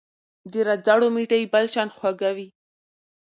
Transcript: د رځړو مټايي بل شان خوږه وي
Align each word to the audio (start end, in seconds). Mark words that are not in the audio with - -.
د 0.51 0.53
رځړو 0.67 1.07
مټايي 1.15 1.45
بل 1.53 1.65
شان 1.73 1.89
خوږه 1.97 2.31
وي 2.37 2.47